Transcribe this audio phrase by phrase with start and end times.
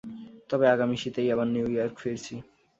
[0.49, 2.35] তবে আগামী শীতেই আবার নিউ ইয়র্কে ফিরছি।